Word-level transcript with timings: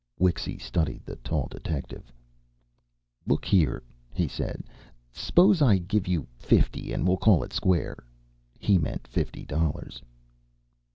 Wixy 0.19 0.57
studied 0.57 1.05
the 1.05 1.15
tall 1.17 1.47
detective. 1.51 2.11
"Look 3.27 3.45
here," 3.45 3.83
he 4.11 4.27
said. 4.27 4.63
"S'pose 5.13 5.61
I 5.61 5.77
give 5.77 6.07
you 6.07 6.25
fifty 6.39 6.91
and 6.91 7.07
we 7.07 7.15
call 7.17 7.43
it 7.43 7.53
square." 7.53 8.03
He 8.57 8.79
meant 8.79 9.05
fifty 9.05 9.45
dollars. 9.45 10.01